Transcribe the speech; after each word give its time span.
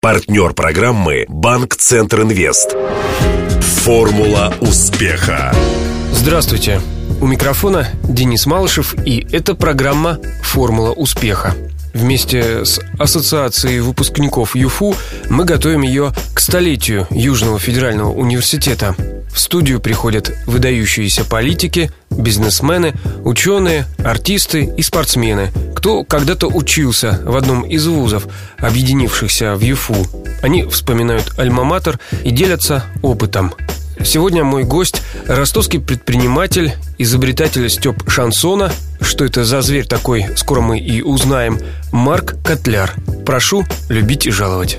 Партнер 0.00 0.52
программы 0.52 1.24
«Банк 1.26 1.74
Центр 1.74 2.22
Инвест». 2.22 2.76
Формула 3.82 4.54
успеха. 4.60 5.52
Здравствуйте. 6.12 6.80
У 7.20 7.26
микрофона 7.26 7.88
Денис 8.04 8.46
Малышев, 8.46 8.94
и 9.04 9.26
это 9.32 9.56
программа 9.56 10.20
«Формула 10.44 10.92
успеха». 10.92 11.56
Вместе 11.94 12.64
с 12.64 12.78
Ассоциацией 12.96 13.80
выпускников 13.80 14.54
ЮФУ 14.54 14.94
мы 15.30 15.44
готовим 15.44 15.82
ее 15.82 16.12
к 16.32 16.38
столетию 16.38 17.08
Южного 17.10 17.58
федерального 17.58 18.12
университета. 18.12 18.94
В 19.32 19.40
студию 19.40 19.80
приходят 19.80 20.32
выдающиеся 20.46 21.24
политики, 21.24 21.90
бизнесмены, 22.10 22.94
ученые, 23.24 23.84
артисты 23.98 24.72
и 24.76 24.82
спортсмены, 24.82 25.50
кто 25.78 26.02
когда-то 26.02 26.48
учился 26.48 27.20
в 27.24 27.36
одном 27.36 27.62
из 27.62 27.86
вузов, 27.86 28.26
объединившихся 28.58 29.54
в 29.54 29.60
ЮФУ. 29.60 30.08
Они 30.42 30.64
вспоминают 30.64 31.38
альма-матер 31.38 32.00
и 32.24 32.32
делятся 32.32 32.84
опытом– 33.00 33.54
Сегодня 34.04 34.44
мой 34.44 34.62
гость– 34.62 35.02
ростовский 35.26 35.80
предприниматель, 35.80 36.72
изобретатель 36.98 37.68
Степ 37.68 38.08
Шансона. 38.08 38.72
Что 39.00 39.24
это 39.24 39.44
за 39.44 39.60
зверь 39.60 39.86
такой, 39.86 40.26
скоро 40.36 40.60
мы 40.60 40.78
и 40.78 41.02
узнаем. 41.02 41.58
Марк 41.90 42.36
Котляр. 42.44 42.94
Прошу 43.26 43.64
любить 43.88 44.26
и 44.26 44.30
жаловать. 44.30 44.78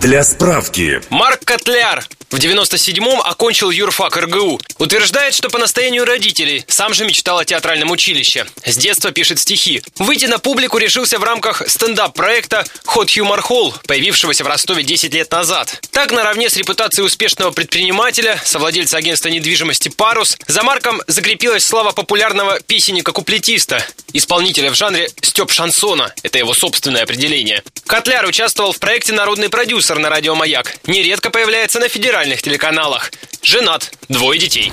Для 0.00 0.24
справки. 0.24 1.00
Марк 1.10 1.44
Котляр 1.44 2.04
в 2.30 2.36
97-м 2.36 3.20
окончил 3.20 3.70
юрфак 3.70 4.16
РГУ. 4.16 4.60
Утверждает, 4.78 5.34
что 5.34 5.50
по 5.50 5.58
настоянию 5.58 6.04
родителей. 6.04 6.64
Сам 6.68 6.94
же 6.94 7.04
мечтал 7.04 7.38
о 7.38 7.44
театральном 7.44 7.90
училище. 7.90 8.46
С 8.64 8.76
детства 8.76 9.10
пишет 9.10 9.40
стихи. 9.40 9.82
Выйти 9.96 10.26
на 10.26 10.38
публику 10.38 10.78
решился 10.78 11.18
в 11.18 11.24
рамках 11.24 11.68
стендап-проекта 11.68 12.64
«Ход 12.84 13.10
Юмор 13.10 13.40
Холл», 13.40 13.74
появившегося 13.86 14.44
в 14.44 14.46
Ростове 14.46 14.84
10 14.84 15.12
лет 15.12 15.30
назад. 15.32 15.80
Так, 15.90 16.12
наравне 16.12 16.48
с 16.48 16.56
репутацией 16.56 17.04
успешного 17.04 17.50
предпринимателя, 17.50 18.40
совладельца 18.44 18.96
агентства 18.96 19.28
недвижимости 19.28 19.88
«Парус», 19.88 20.38
за 20.46 20.62
Марком 20.62 21.02
закрепилась 21.08 21.64
слава 21.64 21.90
популярного 21.90 22.60
песенника-куплетиста, 22.60 23.84
исполнителя 24.12 24.70
в 24.70 24.76
жанре 24.76 25.10
Степ 25.20 25.50
Шансона. 25.50 26.14
Это 26.22 26.38
его 26.38 26.54
собственное 26.54 27.02
определение. 27.02 27.64
Котляр 27.86 28.24
участвовал 28.24 28.72
в 28.72 28.78
проекте 28.78 29.12
«Народный 29.12 29.48
продюсер» 29.48 29.98
на 29.98 30.08
радио 30.08 30.36
«Маяк». 30.36 30.76
Нередко 30.86 31.30
появляется 31.30 31.80
на 31.80 31.88
федеральном 31.88 32.19
федеральных 32.20 32.42
телеканалах. 32.42 33.12
Женат, 33.42 33.92
двое 34.08 34.38
детей. 34.38 34.70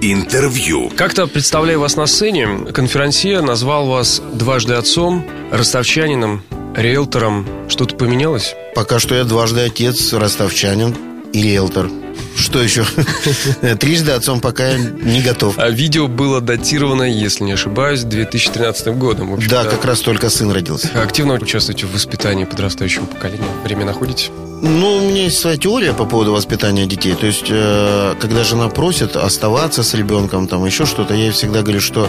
Интервью. 0.00 0.90
Как-то, 0.96 1.26
представляя 1.26 1.76
вас 1.78 1.96
на 1.96 2.06
сцене, 2.06 2.66
конферансье 2.72 3.40
назвал 3.40 3.86
вас 3.86 4.22
дважды 4.32 4.74
отцом, 4.74 5.26
ростовчанином, 5.50 6.44
риэлтором. 6.76 7.68
Что-то 7.68 7.96
поменялось? 7.96 8.54
Пока 8.76 9.00
что 9.00 9.16
я 9.16 9.24
дважды 9.24 9.62
отец, 9.62 10.12
ростовчанин 10.12 10.94
и 11.32 11.42
риэлтор. 11.42 11.90
Что 12.36 12.62
еще? 12.62 12.84
Трижды 13.80 14.12
отцом 14.12 14.40
пока 14.40 14.76
не 14.76 15.20
готов. 15.20 15.58
А 15.58 15.68
видео 15.70 16.06
было 16.06 16.40
датировано, 16.40 17.02
если 17.02 17.42
не 17.42 17.52
ошибаюсь, 17.52 18.02
2013 18.02 18.88
годом. 18.96 19.36
Да, 19.48 19.64
как 19.64 19.84
раз 19.84 20.00
только 20.00 20.30
сын 20.30 20.52
родился. 20.52 20.90
Активно 20.94 21.34
участвуете 21.34 21.86
в 21.86 21.92
воспитании 21.92 22.44
подрастающего 22.44 23.06
поколения. 23.06 23.48
Время 23.64 23.84
находите? 23.84 24.30
Ну, 24.66 24.96
у 24.96 25.00
меня 25.00 25.24
есть 25.24 25.38
своя 25.38 25.58
теория 25.58 25.92
по 25.92 26.06
поводу 26.06 26.32
воспитания 26.32 26.86
детей. 26.86 27.14
То 27.14 27.26
есть, 27.26 27.44
э, 27.50 28.14
когда 28.18 28.44
жена 28.44 28.68
просит 28.68 29.14
оставаться 29.14 29.82
с 29.82 29.92
ребенком, 29.92 30.48
там 30.48 30.64
еще 30.64 30.86
что-то, 30.86 31.12
я 31.12 31.24
ей 31.24 31.32
всегда 31.32 31.60
говорю, 31.60 31.80
что, 31.82 32.08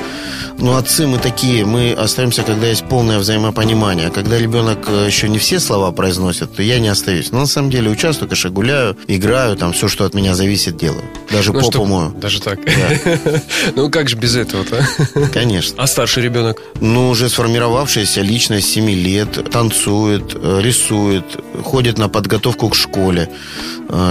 ну, 0.57 0.77
отцы 0.77 1.05
мы 1.05 1.17
такие, 1.17 1.65
мы 1.65 1.91
остаемся, 1.91 2.43
когда 2.43 2.67
есть 2.67 2.85
полное 2.85 3.19
взаимопонимание. 3.19 4.09
Когда 4.09 4.37
ребенок 4.37 4.87
э, 4.87 5.05
еще 5.05 5.27
не 5.27 5.37
все 5.37 5.59
слова 5.59 5.91
произносит, 5.91 6.55
то 6.55 6.63
я 6.63 6.79
не 6.79 6.87
остаюсь. 6.87 7.29
Но 7.33 7.39
на 7.39 7.45
самом 7.45 7.71
деле 7.71 7.89
участвую, 7.89 8.29
конечно, 8.29 8.49
гуляю, 8.51 8.97
играю, 9.07 9.57
там 9.57 9.73
все, 9.73 9.89
что 9.89 10.05
от 10.05 10.13
меня 10.13 10.33
зависит, 10.33 10.77
делаю. 10.77 11.03
Даже 11.31 11.51
ну, 11.51 11.59
попу 11.59 11.71
что, 11.71 11.85
мою. 11.85 12.11
Даже 12.11 12.41
так? 12.41 12.59
Да. 12.63 13.41
Ну, 13.75 13.89
как 13.89 14.07
же 14.07 14.15
без 14.15 14.35
этого-то? 14.35 14.87
Конечно. 15.33 15.83
А 15.83 15.87
старший 15.87 16.23
ребенок? 16.23 16.61
Ну, 16.79 17.09
уже 17.09 17.27
сформировавшаяся 17.27 18.21
личность 18.21 18.69
7 18.69 18.89
лет, 18.91 19.51
танцует, 19.51 20.35
э, 20.35 20.61
рисует, 20.63 21.25
ходит 21.61 21.97
на 21.97 22.07
подготовку 22.07 22.44
подготовку 22.45 22.69
к 22.69 22.75
школе. 22.75 23.29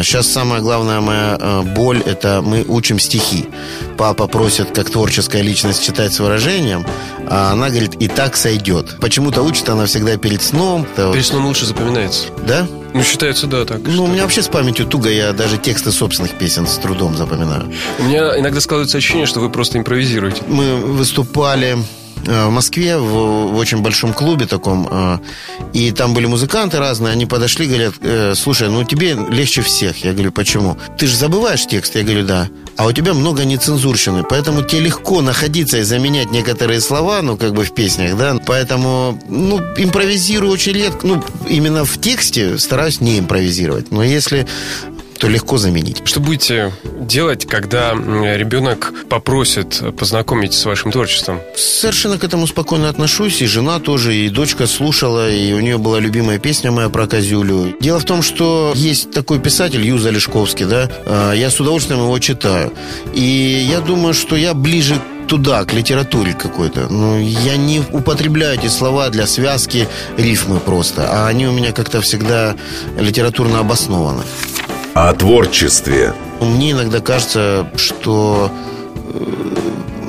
Сейчас 0.03 0.29
а, 0.29 0.33
самая 0.33 0.61
главная 0.61 1.01
моя 1.01 1.39
а, 1.41 1.63
боль– 1.63 2.03
это 2.07 2.43
мы 2.43 2.65
учим 2.67 2.99
стихи. 2.99 3.47
Папа 3.97 4.27
просит, 4.27 4.71
как 4.73 4.91
творческая 4.91 5.43
личность, 5.43 5.85
читать 5.85 6.13
с 6.13 6.21
выражением, 6.21 6.85
а 7.29 7.53
она 7.53 7.69
говорит, 7.69 7.95
и 8.01 8.09
так 8.09 8.37
сойдет. 8.37 8.97
Почему-то 9.01 9.43
учит 9.43 9.69
она 9.69 9.87
всегда 9.87 10.17
перед 10.17 10.43
сном. 10.43 10.87
Перед 10.97 11.27
сном 11.27 11.47
лучше 11.47 11.67
запоминается. 11.67 12.29
Да? 12.47 12.67
Ну, 12.93 13.03
считается, 13.03 13.47
да, 13.47 13.65
так. 13.65 13.81
Ну, 13.85 13.93
что... 13.93 14.05
у 14.05 14.07
меня 14.07 14.23
вообще 14.23 14.43
с 14.43 14.49
памятью 14.49 14.87
туго, 14.87 15.11
я 15.11 15.33
даже 15.33 15.59
тексты 15.59 15.91
собственных 15.91 16.33
песен 16.39 16.67
с 16.67 16.77
трудом 16.79 17.17
запоминаю. 17.17 17.73
У 17.99 18.05
меня 18.05 18.39
иногда 18.39 18.61
складывается 18.61 18.99
ощущение, 18.99 19.27
что 19.27 19.41
вы 19.41 19.51
просто 19.51 19.79
импровизируете. 19.79 20.43
Мы 20.47 20.77
выступали 20.77 21.79
в 22.27 22.51
Москве 22.51 22.99
в, 22.99 23.53
в 23.53 23.57
очень 23.57 23.79
большом 23.79 24.13
клубе 24.13 24.47
таком, 24.47 24.89
э, 24.91 25.19
и 25.73 25.91
там 25.93 26.15
были 26.15 26.27
музыканты 26.27 26.79
разные, 26.79 27.13
они 27.13 27.27
подошли, 27.27 27.67
говорят, 27.67 27.95
«Э, 28.01 28.35
слушай, 28.35 28.69
ну 28.69 28.85
тебе 28.85 29.17
легче 29.31 29.63
всех. 29.63 30.05
Я 30.05 30.13
говорю, 30.13 30.33
почему? 30.33 30.77
Ты 30.99 31.07
же 31.07 31.17
забываешь 31.17 31.67
текст? 31.67 31.97
Я 31.97 32.03
говорю, 32.03 32.25
да. 32.25 32.49
А 32.77 32.87
у 32.87 32.93
тебя 32.93 33.15
много 33.15 33.45
нецензурщины, 33.45 34.25
поэтому 34.25 34.63
тебе 34.63 34.83
легко 34.83 35.21
находиться 35.21 35.79
и 35.79 35.83
заменять 35.83 36.33
некоторые 36.33 36.81
слова, 36.81 37.23
ну, 37.23 37.37
как 37.37 37.55
бы 37.55 37.65
в 37.65 37.73
песнях, 37.73 38.17
да, 38.17 38.37
поэтому, 38.45 39.21
ну, 39.29 39.61
импровизирую 39.77 40.51
очень 40.51 40.73
редко, 40.73 41.07
ну, 41.07 41.23
именно 41.49 41.85
в 41.85 42.01
тексте 42.01 42.59
стараюсь 42.59 43.01
не 43.01 43.21
импровизировать, 43.21 43.93
но 43.93 44.03
если 44.03 44.47
то 45.19 45.29
легко 45.29 45.59
заменить. 45.59 46.03
Что 46.05 46.21
будете 46.21 46.73
делать, 47.01 47.47
когда 47.47 47.93
ребенок 47.93 48.93
попросит 49.09 49.83
познакомить 49.99 50.55
с 50.55 50.65
вашим 50.65 50.93
творчеством? 50.93 51.41
Совершенно 51.57 52.19
к 52.19 52.25
этому 52.25 52.47
спокойно 52.47 52.89
отношусь. 52.89 53.43
И 53.43 53.47
жена 53.47 53.79
тоже, 53.79 54.15
и 54.15 54.29
дочка 54.29 54.67
слушала, 54.67 55.31
и 55.31 55.53
у 55.53 55.61
нее 55.61 55.79
была 55.79 55.99
любимая 56.01 56.39
песня 56.39 56.71
моя 56.71 56.89
про 56.89 57.07
Козюлю. 57.07 57.77
Дело 57.81 57.99
в 57.99 58.05
том, 58.05 58.23
что 58.23 58.73
есть 58.75 59.11
такой 59.13 59.39
писатель 59.39 59.85
Юза 59.85 60.11
Лешковский, 60.11 60.67
да, 60.67 60.91
а, 61.07 61.33
я 61.33 61.51
с 61.51 61.61
удовольствием 61.61 62.01
его 62.01 62.19
читаю. 62.19 62.73
И 63.13 63.67
я 63.71 63.81
думаю, 63.81 64.15
что 64.15 64.37
я 64.37 64.55
ближе 64.55 65.01
туда, 65.27 65.65
к 65.65 65.73
литературе 65.73 66.35
какой-то. 66.35 66.89
Ну, 66.91 67.19
я 67.19 67.57
не 67.57 67.81
употребляю 67.93 68.59
эти 68.59 68.69
слова 68.69 69.09
для 69.09 69.27
связки 69.27 69.89
рифмы 70.17 70.61
просто, 70.61 71.09
а 71.11 71.29
они 71.29 71.47
у 71.47 71.53
меня 71.53 71.73
как-то 71.73 72.01
всегда 72.01 72.55
литературно 72.99 73.61
обоснованы. 73.61 74.23
О 74.95 75.13
творчестве. 75.13 76.15
Мне 76.41 76.71
иногда 76.71 77.01
кажется, 77.01 77.67
что 77.77 78.51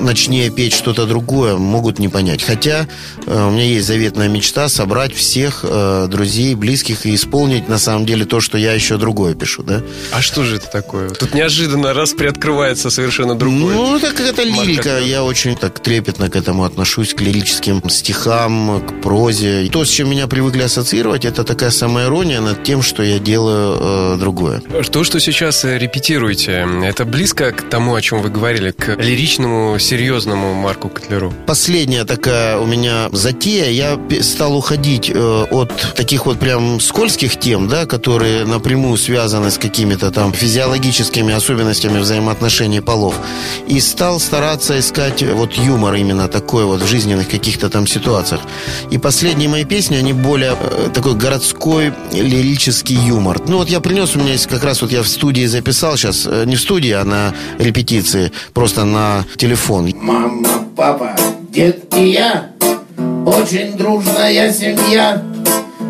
начни 0.05 0.49
петь 0.49 0.73
что-то 0.73 1.05
другое, 1.05 1.57
могут 1.57 1.99
не 1.99 2.07
понять. 2.07 2.43
Хотя 2.43 2.87
э, 3.25 3.47
у 3.47 3.51
меня 3.51 3.65
есть 3.65 3.87
заветная 3.87 4.27
мечта 4.27 4.69
собрать 4.69 5.13
всех 5.13 5.61
э, 5.63 6.07
друзей, 6.09 6.55
близких 6.55 7.05
и 7.05 7.15
исполнить 7.15 7.67
на 7.67 7.77
самом 7.77 8.05
деле 8.05 8.25
то, 8.25 8.39
что 8.39 8.57
я 8.57 8.73
еще 8.73 8.97
другое 8.97 9.35
пишу, 9.35 9.63
да? 9.63 9.81
А 10.11 10.21
что 10.21 10.43
же 10.43 10.57
это 10.57 10.67
такое? 10.67 11.09
Тут 11.09 11.33
неожиданно 11.33 11.93
раз 11.93 12.13
приоткрывается 12.13 12.89
совершенно 12.89 13.35
другое. 13.35 13.75
Ну, 13.75 13.97
это 13.97 14.11
какая-то 14.11 14.43
лирика. 14.43 14.99
Я 14.99 15.23
очень 15.23 15.55
так 15.55 15.79
трепетно 15.79 16.29
к 16.29 16.35
этому 16.35 16.63
отношусь, 16.63 17.13
к 17.13 17.21
лирическим 17.21 17.87
стихам, 17.89 18.81
к 18.81 19.01
прозе. 19.01 19.67
То, 19.71 19.83
с 19.85 19.89
чем 19.89 20.09
меня 20.09 20.27
привыкли 20.27 20.61
ассоциировать, 20.61 21.25
это 21.25 21.43
такая 21.43 21.71
самоирония 21.71 22.41
над 22.41 22.63
тем, 22.63 22.81
что 22.81 23.03
я 23.03 23.19
делаю 23.19 23.77
э, 23.79 24.17
другое. 24.19 24.61
То, 24.91 25.03
что 25.03 25.19
сейчас 25.19 25.65
э, 25.65 25.77
репетируете, 25.77 26.67
это 26.83 27.05
близко 27.05 27.51
к 27.51 27.69
тому, 27.69 27.95
о 27.95 28.01
чем 28.01 28.21
вы 28.21 28.29
говорили, 28.29 28.71
к 28.71 28.95
лиричному 28.95 29.77
серьезному 29.95 30.53
Марку 30.53 30.89
Котлеру? 30.89 31.33
Последняя 31.47 32.03
такая 32.03 32.57
у 32.57 32.65
меня 32.65 33.07
затея. 33.13 33.69
Я 33.69 33.97
стал 34.21 34.57
уходить 34.57 35.09
э, 35.09 35.45
от 35.51 35.71
таких 35.95 36.25
вот 36.25 36.37
прям 36.37 36.81
скользких 36.81 37.39
тем, 37.39 37.69
да, 37.69 37.85
которые 37.85 38.43
напрямую 38.43 38.97
связаны 38.97 39.51
с 39.51 39.57
какими-то 39.57 40.11
там 40.11 40.33
физиологическими 40.33 41.33
особенностями 41.33 41.99
взаимоотношений 41.99 42.81
полов. 42.81 43.15
И 43.69 43.79
стал 43.79 44.19
стараться 44.19 44.77
искать 44.77 45.23
вот 45.23 45.53
юмор 45.53 45.93
именно 45.95 46.27
такой 46.27 46.65
вот 46.65 46.81
в 46.81 46.87
жизненных 46.87 47.29
каких-то 47.29 47.69
там 47.69 47.87
ситуациях. 47.87 48.41
И 48.91 48.97
последние 48.97 49.47
мои 49.47 49.63
песни, 49.63 49.95
они 49.95 50.11
более 50.11 50.57
э, 50.59 50.89
такой 50.93 51.13
городской 51.13 51.93
лирический 52.11 52.97
юмор. 52.97 53.39
Ну 53.47 53.59
вот 53.59 53.69
я 53.69 53.79
принес, 53.79 54.13
у 54.17 54.19
меня 54.19 54.33
есть 54.33 54.47
как 54.47 54.65
раз 54.65 54.81
вот 54.81 54.91
я 54.91 55.01
в 55.01 55.07
студии 55.07 55.45
записал 55.45 55.95
сейчас, 55.95 56.25
э, 56.25 56.43
не 56.45 56.57
в 56.57 56.59
студии, 56.59 56.91
а 56.91 57.05
на 57.05 57.33
репетиции, 57.59 58.33
просто 58.53 58.83
на 58.83 59.23
телефон 59.37 59.84
Мама, 59.93 60.65
папа, 60.75 61.15
дед 61.49 61.93
и 61.95 62.11
я. 62.11 62.51
Очень 63.25 63.77
дружная 63.77 64.51
семья. 64.51 65.21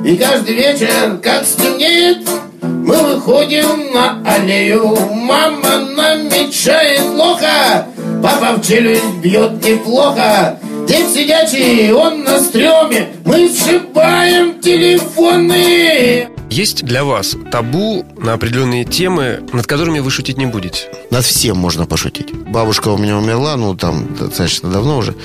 И 0.04 0.18
каждый 0.18 0.56
вечер, 0.56 1.18
как 1.24 1.46
стемнеет 1.46 2.28
Мы 2.62 2.96
выходим 2.98 3.94
на 3.94 4.22
аллею. 4.26 4.96
Мама 5.12 5.80
намечает 5.96 7.02
плохо 7.14 7.88
Папа 8.22 8.58
в 8.58 8.62
челюсть 8.62 9.18
бьет 9.22 9.64
неплохо. 9.64 10.60
Дед 10.88 11.08
сидячий, 11.10 11.92
он 11.92 12.24
на 12.24 12.40
стреме. 12.40 13.10
Мы 13.24 13.50
сшибаем 13.50 14.60
телефоны 14.62 16.35
Есть 16.50 16.86
для 16.86 17.04
вас 17.04 17.36
табу 17.52 18.06
на 18.18 18.34
определенные 18.34 18.86
темы, 18.86 19.42
над 19.52 19.68
которыми 19.68 20.00
вы 20.00 20.12
шутить 20.12 20.38
не 20.38 20.46
будете? 20.46 20.90
Над 21.10 21.26
всем 21.26 21.58
можно 21.58 21.86
пошутить. 21.86 22.34
Бабушка 22.34 22.90
у 22.90 22.98
меня 22.98 23.18
умерла, 23.18 23.56
ну, 23.58 23.76
там, 23.76 24.16
достаточно 24.16 24.70
давно 24.70 24.98
уже. 24.98 25.16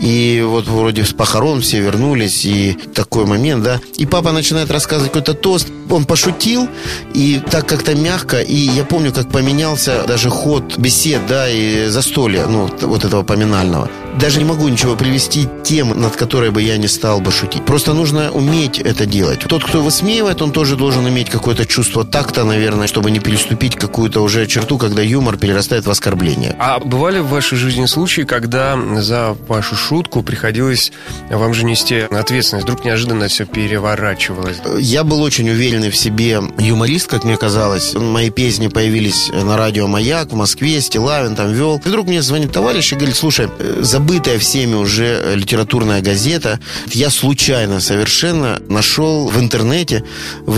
И 0.00 0.42
вот 0.46 0.66
вроде 0.66 1.04
с 1.04 1.12
похорон 1.12 1.60
все 1.60 1.80
вернулись, 1.80 2.44
и 2.44 2.76
такой 2.94 3.26
момент, 3.26 3.64
да. 3.64 3.80
И 3.96 4.06
папа 4.06 4.32
начинает 4.32 4.70
рассказывать 4.70 5.12
какой-то 5.12 5.34
тост. 5.34 5.68
Он 5.90 6.04
пошутил, 6.04 6.68
и 7.14 7.40
так 7.50 7.66
как-то 7.66 7.94
мягко. 7.94 8.40
И 8.40 8.56
я 8.56 8.84
помню, 8.84 9.12
как 9.12 9.30
поменялся 9.30 10.04
даже 10.06 10.30
ход 10.30 10.78
бесед, 10.78 11.26
да, 11.26 11.48
и 11.48 11.88
застолья, 11.88 12.46
ну, 12.46 12.70
вот 12.82 13.04
этого 13.04 13.22
поминального. 13.22 13.90
Даже 14.20 14.38
не 14.38 14.44
могу 14.44 14.68
ничего 14.68 14.96
привести 14.96 15.46
тем, 15.64 16.00
над 16.00 16.16
которой 16.16 16.50
бы 16.50 16.60
я 16.60 16.76
не 16.76 16.88
стал 16.88 17.20
бы 17.20 17.30
шутить. 17.30 17.64
Просто 17.64 17.94
нужно 17.94 18.30
уметь 18.32 18.78
это 18.78 19.06
делать. 19.06 19.40
Тот, 19.48 19.64
кто 19.64 19.82
высмеивает, 19.82 20.42
он 20.42 20.50
тоже 20.50 20.67
должен 20.76 21.08
иметь 21.08 21.30
какое-то 21.30 21.66
чувство 21.66 22.04
такта, 22.04 22.44
наверное, 22.44 22.86
чтобы 22.86 23.10
не 23.10 23.20
переступить 23.20 23.76
какую-то 23.76 24.20
уже 24.20 24.46
черту, 24.46 24.78
когда 24.78 25.02
юмор 25.02 25.36
перерастает 25.36 25.86
в 25.86 25.90
оскорбление. 25.90 26.56
А 26.58 26.78
бывали 26.78 27.18
в 27.18 27.28
вашей 27.28 27.58
жизни 27.58 27.86
случаи, 27.86 28.22
когда 28.22 28.78
за 29.00 29.36
вашу 29.46 29.76
шутку 29.76 30.22
приходилось 30.22 30.92
вам 31.30 31.54
же 31.54 31.64
нести 31.64 32.00
ответственность? 32.10 32.64
Вдруг 32.64 32.84
неожиданно 32.84 33.28
все 33.28 33.46
переворачивалось? 33.46 34.58
Я 34.78 35.04
был 35.04 35.22
очень 35.22 35.48
уверенный 35.50 35.90
в 35.90 35.96
себе 35.96 36.40
юморист, 36.58 37.08
как 37.08 37.24
мне 37.24 37.36
казалось. 37.36 37.94
Мои 37.94 38.30
песни 38.30 38.68
появились 38.68 39.30
на 39.32 39.56
радио 39.56 39.86
«Маяк» 39.86 40.32
в 40.32 40.34
Москве, 40.34 40.80
Стилавин 40.80 41.36
там 41.36 41.52
вел. 41.52 41.80
И 41.84 41.88
вдруг 41.88 42.08
мне 42.08 42.22
звонит 42.22 42.52
товарищ 42.52 42.92
и 42.92 42.96
говорит, 42.96 43.16
слушай, 43.16 43.48
забытая 43.80 44.38
всеми 44.38 44.74
уже 44.74 45.34
литературная 45.34 46.02
газета, 46.02 46.60
я 46.92 47.10
случайно 47.10 47.80
совершенно 47.80 48.60
нашел 48.68 49.28
в 49.28 49.38
интернете 49.40 50.04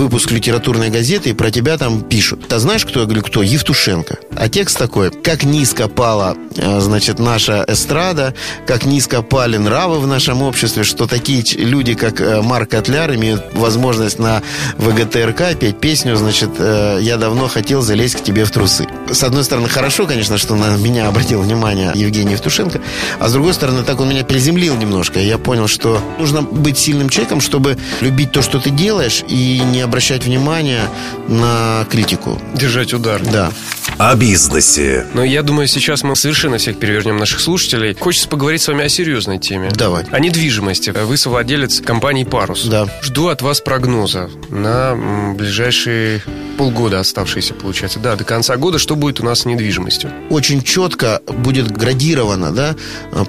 выпуск 0.01 0.31
литературной 0.31 0.89
газеты, 0.89 1.31
и 1.31 1.33
про 1.35 1.51
тебя 1.51 1.77
там 1.77 2.01
пишут. 2.01 2.49
Ты 2.49 2.59
знаешь, 2.59 2.87
кто? 2.87 3.01
Я 3.01 3.07
говорю, 3.07 3.23
кто? 3.23 3.43
Евтушенко. 3.43 4.17
А 4.35 4.49
текст 4.49 4.79
такой, 4.79 5.11
как 5.11 5.45
низко 5.45 5.89
пала, 5.89 6.37
э, 6.57 6.81
значит, 6.81 7.19
наша 7.19 7.65
эстрада, 7.69 8.35
как 8.67 8.87
низко 8.87 9.21
пали 9.21 9.59
нравы 9.59 10.01
в 10.01 10.07
нашем 10.07 10.43
обществе, 10.43 10.85
что 10.85 11.07
такие 11.07 11.45
люди, 11.59 11.95
как 11.95 12.21
э, 12.21 12.41
Марк 12.41 12.71
Котляр, 12.71 13.15
имеют 13.15 13.45
возможность 13.53 14.19
на 14.19 14.43
ВГТРК 14.79 15.59
петь 15.59 15.81
песню, 15.81 16.17
значит, 16.17 16.51
э, 16.59 17.01
я 17.03 17.19
давно 17.19 17.49
хотел 17.49 17.83
залезть 17.83 18.17
к 18.17 18.23
тебе 18.23 18.47
в 18.47 18.51
трусы. 18.51 18.89
С 19.13 19.23
одной 19.23 19.45
стороны, 19.45 19.69
хорошо, 19.69 20.07
конечно, 20.07 20.39
что 20.39 20.55
на 20.55 20.79
меня 20.79 21.09
обратил 21.09 21.43
внимание 21.43 21.93
Евгений 21.95 22.33
Евтушенко, 22.33 22.81
а 23.19 23.29
с 23.29 23.33
другой 23.33 23.53
стороны, 23.53 23.83
так 23.83 24.01
он 24.01 24.09
меня 24.09 24.25
приземлил 24.25 24.77
немножко. 24.77 25.21
Я 25.21 25.37
понял, 25.37 25.69
что 25.69 26.01
нужно 26.19 26.41
быть 26.41 26.79
сильным 26.79 27.11
человеком, 27.11 27.43
чтобы 27.43 27.77
любить 28.01 28.33
то, 28.33 28.41
что 28.41 28.61
ты 28.61 28.71
делаешь, 28.71 29.23
и 29.29 29.61
не 29.61 29.87
обращать 29.91 30.25
внимания 30.25 30.89
на 31.27 31.85
критику. 31.91 32.41
Держать 32.55 32.95
удар. 32.95 33.21
Да. 33.25 33.51
О 33.99 34.15
бизнесе. 34.15 35.05
Но 35.15 35.25
я 35.25 35.43
думаю, 35.43 35.67
сейчас 35.67 36.05
мы 36.05 36.15
совершенно 36.15 36.59
всех 36.59 36.79
перевернем 36.79 37.17
наших 37.17 37.41
слушателей. 37.41 37.97
Хочется 37.99 38.29
поговорить 38.29 38.63
с 38.63 38.69
вами 38.69 38.85
о 38.85 38.89
серьезной 38.89 39.39
теме. 39.39 39.69
Давай. 39.75 40.05
О 40.13 40.21
недвижимости. 40.21 40.91
Вы 40.91 41.17
совладелец 41.17 41.81
компании 41.81 42.23
«Парус». 42.23 42.67
Да. 42.67 42.87
Жду 43.03 43.27
от 43.29 43.43
вас 43.43 43.61
прогноза 43.61 44.31
на 44.49 45.35
ближайшие 45.37 46.23
полгода 46.61 47.01
оставшиеся, 47.01 47.55
получается. 47.55 48.01
Да, 48.01 48.17
до 48.17 48.25
конца 48.25 48.55
года. 48.59 48.79
Что 48.79 48.95
будет 48.95 49.19
у 49.21 49.25
нас 49.25 49.41
с 49.41 49.45
недвижимостью? 49.47 50.13
Очень 50.29 50.63
четко 50.63 51.23
будет 51.27 51.71
градирована 51.71 52.53
да, 52.53 52.77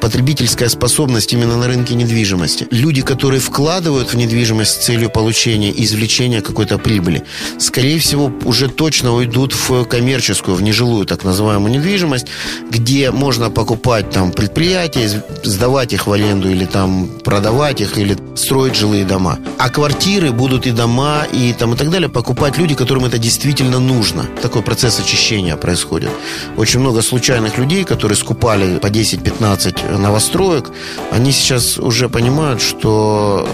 потребительская 0.01 0.67
способность 0.67 1.31
именно 1.31 1.55
на 1.55 1.67
рынке 1.67 1.95
недвижимости. 1.95 2.67
Люди, 2.71 3.01
которые 3.01 3.39
вкладывают 3.39 4.11
в 4.11 4.17
недвижимость 4.17 4.71
с 4.71 4.85
целью 4.85 5.09
получения 5.09 5.71
извлечения 5.71 6.41
какой-то 6.41 6.77
прибыли, 6.77 7.23
скорее 7.57 7.99
всего, 7.99 8.33
уже 8.43 8.67
точно 8.67 9.13
уйдут 9.13 9.53
в 9.53 9.85
коммерческую, 9.85 10.57
в 10.57 10.61
нежилую 10.61 11.05
так 11.05 11.23
называемую 11.23 11.71
недвижимость, 11.71 12.25
где 12.69 13.11
можно 13.11 13.49
покупать 13.49 14.09
там 14.09 14.33
предприятия, 14.33 15.23
сдавать 15.43 15.93
их 15.93 16.05
в 16.05 16.11
аренду 16.11 16.49
или 16.49 16.65
там 16.65 17.07
продавать 17.23 17.79
их, 17.79 17.97
или 17.97 18.17
строить 18.35 18.75
жилые 18.75 19.05
дома. 19.05 19.39
А 19.57 19.69
квартиры 19.69 20.33
будут 20.33 20.67
и 20.67 20.71
дома, 20.71 21.25
и 21.31 21.53
там 21.53 21.75
и 21.75 21.77
так 21.77 21.89
далее 21.89 22.09
покупать 22.09 22.57
люди, 22.57 22.75
которым 22.75 23.05
это 23.05 23.20
действительно 23.21 23.79
нужно. 23.79 24.25
Такой 24.41 24.61
процесс 24.61 24.99
очищения 24.99 25.55
происходит. 25.55 26.09
Очень 26.57 26.79
много 26.79 27.01
случайных 27.01 27.57
людей, 27.57 27.83
которые 27.83 28.17
скупали 28.17 28.79
по 28.79 28.87
10-15 28.87 29.97
новостроек, 29.97 30.71
они 31.11 31.31
сейчас 31.31 31.77
уже 31.77 32.09
понимают, 32.09 32.61
что 32.61 33.47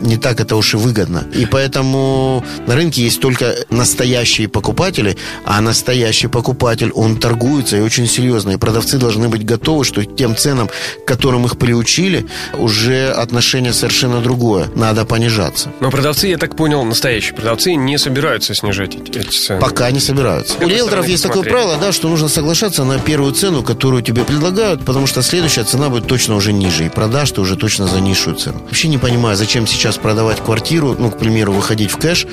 не 0.00 0.16
так 0.16 0.40
это 0.40 0.56
уж 0.56 0.74
и 0.74 0.76
выгодно. 0.76 1.24
И 1.34 1.46
поэтому 1.46 2.44
на 2.66 2.74
рынке 2.74 3.02
есть 3.02 3.20
только 3.20 3.54
настоящие 3.70 4.48
покупатели, 4.48 5.16
а 5.44 5.60
настоящий 5.60 6.28
покупатель, 6.28 6.90
он 6.92 7.16
торгуется 7.16 7.76
и 7.76 7.80
очень 7.80 8.06
серьезно. 8.06 8.50
И 8.52 8.56
продавцы 8.56 8.98
должны 8.98 9.28
быть 9.28 9.44
готовы, 9.44 9.84
что 9.84 10.04
тем 10.04 10.36
ценам, 10.36 10.68
к 10.68 11.06
которым 11.06 11.44
их 11.46 11.58
приучили, 11.58 12.26
уже 12.54 13.10
отношение 13.10 13.72
совершенно 13.72 14.20
другое. 14.20 14.68
Надо 14.74 15.04
понижаться. 15.04 15.70
Но 15.80 15.90
продавцы, 15.90 16.28
я 16.28 16.38
так 16.38 16.56
понял, 16.56 16.84
настоящие 16.84 17.34
продавцы 17.34 17.74
не 17.74 17.98
собираются 17.98 18.54
снижать 18.54 18.94
эти, 18.94 19.28
цены. 19.28 19.60
Пока 19.60 19.90
не 19.90 20.00
собираются. 20.00 20.56
У 20.58 20.68
риэлторов 20.68 21.06
есть 21.08 21.22
такое 21.22 21.42
правило, 21.42 21.76
да, 21.80 21.92
что 21.92 22.08
нужно 22.08 22.28
соглашаться 22.28 22.84
на 22.84 22.98
первую 22.98 23.32
цену, 23.32 23.62
которую 23.62 24.02
тебе 24.02 24.24
предлагают, 24.24 24.84
потому 24.84 25.06
что 25.06 25.22
следующая 25.22 25.64
цена 25.64 25.88
будет 25.88 26.06
точно 26.06 26.34
уже 26.34 26.52
ниже. 26.52 26.86
И 26.86 26.88
продашь 26.88 27.30
ты 27.30 27.40
уже 27.40 27.56
точно 27.56 27.86
за 27.86 28.00
низшую 28.00 28.36
цену. 28.36 28.62
Вообще 28.64 28.88
не 28.88 28.98
понимаю, 28.98 29.36
зачем 29.36 29.66
сейчас 29.66 29.85
продавать 29.94 30.42
квартиру, 30.42 30.96
ну, 30.98 31.10
к 31.10 31.18
примеру, 31.18 31.52
выходить 31.52 31.92
в 31.92 31.98
кэш, 31.98 32.26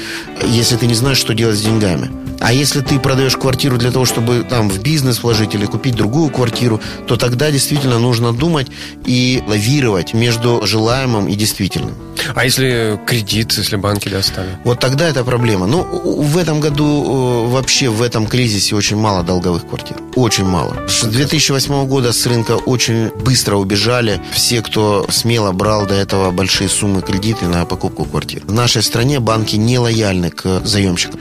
если 0.47 0.75
ты 0.75 0.87
не 0.87 0.95
знаешь, 0.95 1.17
что 1.17 1.35
делать 1.35 1.57
с 1.57 1.61
деньгами. 1.61 2.09
А 2.43 2.51
если 2.51 2.81
ты 2.81 2.99
продаешь 2.99 3.37
квартиру 3.37 3.77
для 3.77 3.89
того, 3.89 4.03
чтобы 4.03 4.43
там 4.43 4.69
в 4.69 4.81
бизнес 4.81 5.23
вложить 5.23 5.55
или 5.55 5.65
купить 5.65 5.95
другую 5.95 6.29
квартиру, 6.29 6.81
то 7.07 7.15
тогда 7.15 7.49
действительно 7.49 7.99
нужно 7.99 8.33
думать 8.33 8.67
и 9.05 9.41
лавировать 9.47 10.13
между 10.13 10.61
желаемым 10.65 11.29
и 11.29 11.35
действительным. 11.35 11.95
А 12.35 12.43
если 12.43 12.99
кредит, 13.05 13.53
если 13.53 13.77
банки 13.77 14.09
достали? 14.09 14.49
Вот 14.65 14.79
тогда 14.79 15.07
это 15.07 15.23
проблема. 15.23 15.67
Ну, 15.67 15.83
в 15.83 16.37
этом 16.37 16.59
году 16.59 17.47
э, 17.47 17.51
вообще 17.51 17.89
в 17.89 18.01
этом 18.01 18.27
кризисе 18.27 18.75
очень 18.75 18.97
мало 18.97 19.23
долговых 19.23 19.65
квартир. 19.67 19.97
Очень 20.15 20.45
мало. 20.45 20.75
С 20.87 21.03
2008 21.03 21.87
года 21.87 22.11
с 22.11 22.25
рынка 22.25 22.57
очень 22.57 23.09
быстро 23.23 23.55
убежали 23.55 24.21
все, 24.31 24.61
кто 24.61 25.05
смело 25.09 25.53
брал 25.53 25.85
до 25.85 25.95
этого 25.95 26.31
большие 26.31 26.69
суммы 26.69 27.01
кредиты 27.01 27.45
на 27.45 27.65
покупку 27.65 28.05
квартир. 28.05 28.43
В 28.45 28.51
нашей 28.51 28.83
стране 28.83 29.19
банки 29.19 29.55
не 29.55 29.79
лояльны 29.79 30.29
к 30.29 30.61
заемщикам. 30.65 31.19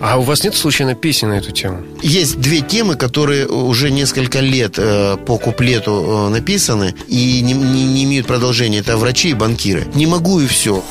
А 0.00 0.18
у 0.18 0.22
вас 0.22 0.44
нет 0.44 0.54
случайно 0.62 0.94
песни 0.94 1.26
на 1.26 1.34
эту 1.38 1.52
тему? 1.52 1.84
Есть 2.02 2.40
две 2.40 2.60
темы, 2.60 2.96
которые 2.96 3.46
уже 3.46 3.90
несколько 3.90 4.40
лет 4.40 4.74
э, 4.78 5.16
по 5.26 5.38
куплету 5.38 6.26
э, 6.26 6.28
написаны 6.30 6.94
и 7.08 7.40
не, 7.42 7.52
не- 7.52 7.84
не 7.86 8.04
имеют 8.04 8.26
продолжения. 8.26 8.78
Это 8.78 8.96
врачи 8.96 9.30
и 9.30 9.34
банкиры. 9.34 9.86
Не 9.94 10.06
могу 10.06 10.40
и 10.40 10.46
все. 10.46 10.82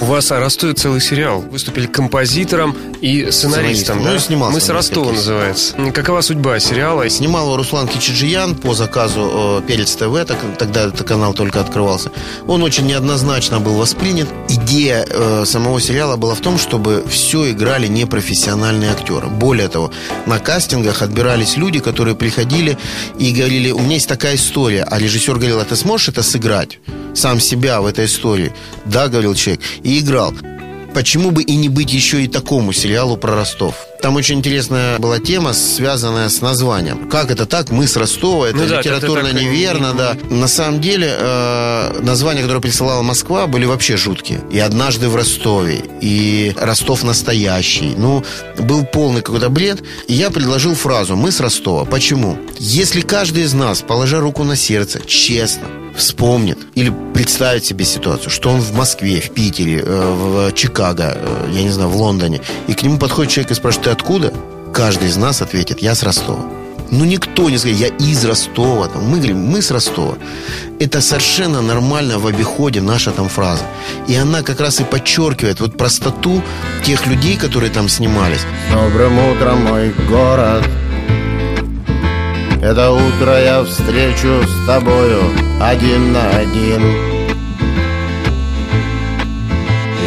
У 0.00 0.04
вас 0.04 0.30
а, 0.32 0.40
растет 0.40 0.78
целый 0.78 1.00
сериал. 1.00 1.40
Выступили 1.50 1.86
композитором 1.86 2.76
и 3.00 3.30
сценаристом. 3.30 3.40
Сценаристом. 4.00 4.04
да? 4.04 4.12
Ну, 4.12 4.18
снимался 4.18 4.54
Мы 4.54 4.60
с 4.60 4.68
Ростова 4.68 5.12
называется. 5.12 5.74
Какова 5.94 6.20
судьба 6.20 6.58
сериала? 6.60 7.08
Снимал 7.08 7.56
Руслан 7.56 7.88
Кичиджиян 7.88 8.54
по 8.54 8.74
заказу 8.74 9.60
э, 9.62 9.66
Перец 9.66 9.94
ТВ, 9.94 10.24
так- 10.26 10.58
тогда 10.58 10.86
этот 10.86 11.06
канал 11.06 11.34
только 11.34 11.60
открывался. 11.60 12.10
Он 12.46 12.62
очень 12.62 12.86
неоднозначно 12.86 13.60
был 13.60 13.74
воспринят. 13.74 14.28
Идея 14.48 15.06
э, 15.08 15.44
самого 15.46 15.80
сериала 15.80 16.16
была 16.16 16.34
в 16.34 16.40
том, 16.40 16.58
чтобы 16.58 17.04
все 17.08 17.50
играли 17.50 17.86
непрофессиональные 17.86 18.90
актеры. 18.90 19.28
Более 19.28 19.68
того, 19.68 19.90
на 20.26 20.38
кастингах 20.38 21.02
отбирались 21.02 21.56
люди, 21.56 21.78
которые 21.80 22.14
приходили 22.16 22.76
и 23.18 23.32
говорили, 23.32 23.70
у 23.70 23.78
меня 23.80 23.94
есть 23.94 24.08
такая 24.08 24.34
история. 24.36 24.84
А 24.84 24.98
режиссер 24.98 25.34
говорил, 25.36 25.60
а 25.60 25.64
ты 25.64 25.76
сможешь 25.76 26.08
это 26.08 26.22
сыграть? 26.22 26.78
Сам 27.14 27.40
себя 27.40 27.80
в 27.80 27.86
этой 27.86 28.04
истории. 28.06 28.52
Да, 28.84 29.08
говорил 29.08 29.34
человек. 29.34 29.62
И 29.82 29.98
играл. 30.00 30.32
Почему 30.94 31.30
бы 31.30 31.42
и 31.42 31.54
не 31.56 31.68
быть 31.68 31.92
еще 31.92 32.24
и 32.24 32.28
такому 32.28 32.72
сериалу 32.72 33.16
про 33.16 33.34
Ростов? 33.34 33.74
Там 34.00 34.16
очень 34.16 34.38
интересная 34.38 34.98
была 34.98 35.18
тема, 35.18 35.52
связанная 35.52 36.28
с 36.28 36.40
названием. 36.40 37.08
Как 37.08 37.30
это 37.30 37.46
так? 37.46 37.70
Мы 37.70 37.86
с 37.86 37.96
Ростова, 37.96 38.48
это 38.48 38.58
Ну 38.58 38.66
да, 38.66 38.78
литературно 38.78 39.24
как-то 39.24 39.36
так, 39.36 39.42
неверно, 39.42 39.92
да. 39.92 40.16
На 40.30 40.46
самом 40.46 40.80
деле, 40.80 41.08
э, 41.18 42.00
названия, 42.00 42.42
которые 42.42 42.62
присылала 42.62 43.02
Москва, 43.02 43.46
были 43.46 43.64
вообще 43.64 43.96
жуткие. 43.96 44.40
И 44.52 44.58
«Однажды 44.58 45.08
в 45.08 45.16
Ростове», 45.16 45.82
и 46.00 46.52
«Ростов 46.56 47.02
настоящий». 47.02 47.94
Ну, 47.96 48.24
был 48.58 48.84
полный 48.84 49.22
какой-то 49.22 49.48
бред. 49.48 49.82
И 50.06 50.14
я 50.14 50.30
предложил 50.30 50.74
фразу 50.74 51.16
«Мы 51.16 51.32
с 51.32 51.40
Ростова». 51.40 51.84
Почему? 51.84 52.38
Если 52.58 53.00
каждый 53.00 53.42
из 53.44 53.52
нас, 53.52 53.82
положа 53.82 54.20
руку 54.20 54.44
на 54.44 54.54
сердце, 54.56 55.00
честно, 55.04 55.66
вспомнит 55.98 56.58
или 56.74 56.92
представит 57.12 57.64
себе 57.64 57.84
ситуацию, 57.84 58.30
что 58.30 58.50
он 58.50 58.60
в 58.60 58.74
Москве, 58.74 59.20
в 59.20 59.30
Питере, 59.30 59.82
э, 59.84 60.14
в 60.14 60.52
Чикаго, 60.52 61.12
э, 61.16 61.50
я 61.52 61.62
не 61.62 61.70
знаю, 61.70 61.90
в 61.90 61.96
Лондоне, 61.96 62.40
и 62.66 62.74
к 62.74 62.82
нему 62.82 62.98
подходит 62.98 63.32
человек 63.32 63.50
и 63.52 63.54
спрашивает, 63.54 63.84
ты 63.84 63.90
откуда? 63.90 64.32
Каждый 64.72 65.08
из 65.08 65.16
нас 65.16 65.42
ответит, 65.42 65.82
я 65.82 65.94
с 65.94 66.02
Ростова. 66.02 66.44
Ну, 66.90 67.04
никто 67.04 67.50
не 67.50 67.58
скажет, 67.58 67.78
я 67.78 67.88
из 67.88 68.24
Ростова. 68.24 68.88
Там. 68.88 69.04
Мы 69.04 69.18
говорим, 69.18 69.38
мы 69.38 69.60
с 69.60 69.70
Ростова. 69.70 70.16
Это 70.80 71.00
совершенно 71.00 71.60
нормально 71.60 72.18
в 72.18 72.26
обиходе 72.26 72.80
наша 72.80 73.10
там 73.10 73.28
фраза. 73.28 73.64
И 74.06 74.14
она 74.14 74.42
как 74.42 74.60
раз 74.60 74.80
и 74.80 74.84
подчеркивает 74.84 75.60
вот 75.60 75.76
простоту 75.76 76.42
тех 76.84 77.06
людей, 77.06 77.36
которые 77.36 77.70
там 77.70 77.88
снимались. 77.88 78.40
Добрым 78.72 79.18
утром, 79.18 79.64
мой 79.64 79.92
город. 80.08 80.64
Это 82.60 82.90
утро 82.90 83.40
я 83.40 83.62
встречу 83.62 84.42
с 84.42 84.66
тобою 84.66 85.22
один 85.60 86.12
на 86.12 86.28
один. 86.30 86.82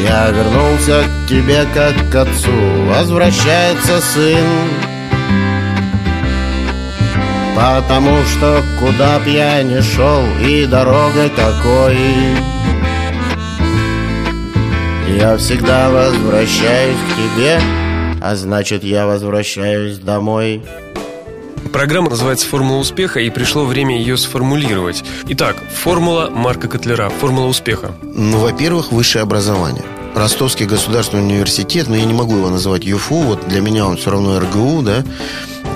Я 0.03 0.29
вернулся 0.31 1.03
к 1.03 1.29
тебе 1.29 1.65
как 1.73 1.93
к 2.11 2.15
отцу, 2.15 2.51
возвращается 2.89 4.01
сын. 4.01 4.45
Потому 7.55 8.17
что 8.25 8.61
куда 8.79 9.19
б 9.19 9.29
я 9.29 9.63
ни 9.63 9.79
шел 9.79 10.23
и 10.45 10.65
дорогой 10.65 11.29
такой 11.29 11.97
Я 15.17 15.37
всегда 15.37 15.89
возвращаюсь 15.89 16.97
к 16.97 17.15
тебе, 17.15 17.61
а 18.21 18.35
значит 18.35 18.83
я 18.83 19.05
возвращаюсь 19.05 19.99
домой 19.99 20.61
Программа 21.71 22.09
называется 22.09 22.47
«Формула 22.47 22.79
успеха», 22.79 23.19
и 23.19 23.29
пришло 23.29 23.65
время 23.65 23.97
ее 23.97 24.17
сформулировать. 24.17 25.03
Итак, 25.29 25.55
формула 25.73 26.29
Марка 26.29 26.67
Котлера, 26.67 27.09
формула 27.09 27.47
успеха. 27.47 27.91
Ну, 28.01 28.37
во-первых, 28.39 28.91
высшее 28.91 29.23
образование. 29.23 29.83
Ростовский 30.15 30.65
государственный 30.65 31.23
университет, 31.23 31.87
но 31.87 31.95
я 31.95 32.03
не 32.05 32.13
могу 32.13 32.35
его 32.35 32.49
называть 32.49 32.83
ЮФУ, 32.83 33.15
вот 33.15 33.47
для 33.47 33.61
меня 33.61 33.85
он 33.85 33.97
все 33.97 34.11
равно 34.11 34.39
РГУ, 34.39 34.81
да, 34.81 35.03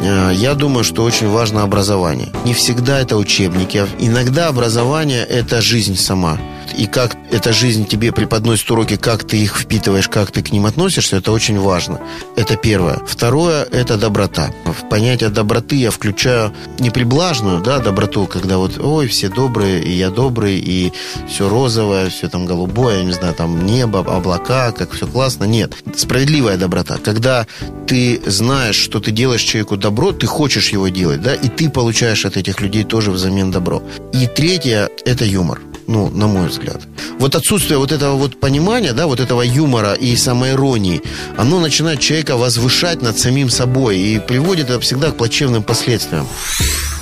Э, 0.02 0.32
я 0.34 0.54
думаю, 0.54 0.84
что 0.84 1.04
очень 1.04 1.28
важно 1.28 1.64
образование. 1.64 2.30
Не 2.46 2.54
всегда 2.54 3.00
это 3.00 3.18
учебники. 3.18 3.78
А 3.78 3.88
иногда 4.00 4.48
образование– 4.48 5.24
это 5.30 5.62
жизнь 5.62 5.96
сама. 5.96 6.38
И 6.78 6.88
как 6.88 7.16
эта 7.32 7.54
жизнь 7.54 7.86
тебе 7.86 8.12
преподносит 8.12 8.70
уроки, 8.72 8.96
как 8.96 9.24
ты 9.24 9.38
их 9.38 9.58
впитываешь, 9.58 10.10
как 10.10 10.32
ты 10.32 10.42
к 10.42 10.52
ним 10.52 10.66
относишься, 10.66 11.18
это 11.18 11.32
очень 11.32 11.60
важно. 11.60 12.00
Это 12.36 12.56
первое. 12.56 13.00
Второе– 13.06 13.64
это 13.72 13.98
доброта. 13.98 14.52
В 14.66 14.90
понятие 14.90 15.30
доброты 15.30 15.76
я 15.76 15.92
включаю 15.92 16.54
не 16.80 16.90
приблажную 16.90 17.62
да, 17.62 17.80
доброту, 17.80 18.26
когда 18.26 18.58
вот, 18.58 18.78
ой, 18.80 19.08
все 19.08 19.30
добрые, 19.30 19.84
и 19.84 19.92
я 19.92 20.10
добрый, 20.10 20.58
и 20.58 20.94
все 21.28 21.50
розовое, 21.50 22.10
все 22.10 22.30
там 22.30 22.46
голубое, 22.46 23.04
не 23.04 23.14
знаю, 23.14 23.34
там 23.34 23.66
небо, 23.66 24.00
облака, 24.00 24.72
как 24.72 24.92
все 24.92 25.08
классно. 25.08 25.46
Нет. 25.46 25.74
Справедливая 25.96 26.58
доброта. 26.58 26.98
Когда 26.98 27.48
ты 27.88 28.22
знаешь, 28.26 28.76
что 28.76 29.00
ты 29.00 29.12
делаешь 29.12 29.42
человеку 29.42 29.78
добро, 29.78 30.12
ты 30.12 30.28
хочешь 30.28 30.70
его 30.70 30.88
делать, 30.88 31.22
да, 31.22 31.34
и 31.34 31.50
ты 31.50 31.70
получаешь 31.70 32.26
от 32.26 32.38
этих 32.38 32.62
людей 32.62 32.84
тоже 32.84 33.12
взамен 33.12 33.52
добро. 33.52 33.84
И 34.14 34.28
третье– 34.28 34.90
это 35.06 35.26
юмор 35.26 35.60
ну, 35.88 36.10
на 36.10 36.28
мой 36.28 36.48
взгляд. 36.48 36.82
Вот 37.20 37.36
отсутствие 37.36 37.78
вот 37.78 37.92
этого 37.92 38.16
вот 38.16 38.40
понимания, 38.40 38.94
да, 38.94 39.08
вот 39.08 39.20
этого 39.20 39.42
юмора 39.42 39.94
и 39.94 40.16
самоиронии, 40.16 41.02
оно 41.38 41.60
начинает 41.60 42.00
человека 42.00 42.38
возвышать 42.38 43.02
над 43.02 43.20
самим 43.20 43.50
собой 43.50 43.98
и 43.98 44.20
приводит 44.20 44.70
это 44.70 44.80
всегда 44.80 45.12
к 45.12 45.18
плачевным 45.18 45.64
последствиям. 45.64 46.28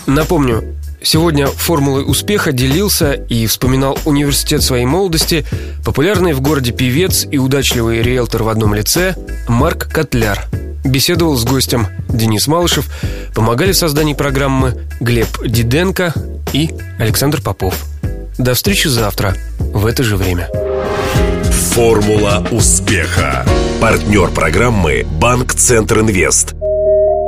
Напомню, 0.06 0.64
Сегодня 1.06 1.48
формулой 1.48 2.06
успеха 2.10 2.54
делился 2.54 3.12
и 3.12 3.46
вспоминал 3.46 4.00
университет 4.06 4.64
своей 4.64 4.86
молодости 4.86 5.46
популярный 5.84 6.32
в 6.32 6.40
городе 6.40 6.72
певец 6.72 7.28
и 7.30 7.38
удачливый 7.38 8.02
риэлтор 8.02 8.44
в 8.44 8.48
одном 8.48 8.74
лице 8.74 9.18
Марк 9.50 9.92
Котляр. 9.92 10.48
Беседовал 10.86 11.36
с 11.36 11.44
гостем 11.44 11.88
Денис 12.08 12.48
Малышев, 12.48 12.90
помогали 13.36 13.74
в 13.74 13.78
создании 13.78 14.14
программы 14.14 14.88
Глеб 15.02 15.28
Диденко 15.46 16.14
и 16.54 16.74
Александр 16.98 17.42
Попов. 17.42 17.93
До 18.38 18.56
встречи 18.56 18.88
завтра 18.88 19.36
в 19.60 19.86
это 19.86 20.02
же 20.04 20.18
время. 20.18 20.50
Формула 21.74 22.46
успеха. 22.52 23.46
Партнер 23.80 24.30
программы 24.30 25.06
Банк 25.06 25.54
Центр 25.54 26.00
Инвест. 26.00 26.54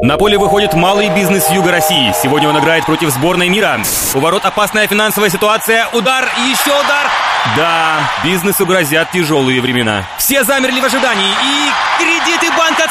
На 0.02 0.18
поле 0.18 0.38
выходит 0.38 0.74
малый 0.74 1.10
бизнес 1.10 1.48
Юга 1.50 1.72
России. 1.72 2.14
Сегодня 2.22 2.50
он 2.50 2.60
играет 2.60 2.86
против 2.86 3.12
сборной 3.12 3.50
мира. 3.50 3.80
У 4.14 4.20
ворот 4.20 4.46
опасная 4.46 4.88
финансовая 4.88 5.30
ситуация. 5.30 5.88
Удар, 5.94 6.28
еще 6.50 6.72
удар. 6.72 7.08
Да, 7.56 8.00
бизнесу 8.24 8.66
грозят 8.66 9.12
тяжелые 9.12 9.62
времена. 9.62 10.08
Все 10.18 10.44
замерли 10.44 10.80
в 10.80 10.86
ожидании, 10.86 11.30
и 11.30 11.72
кредиты 12.00 12.55